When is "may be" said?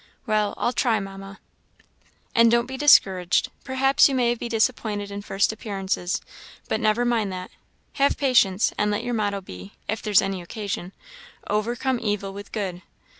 4.15-4.49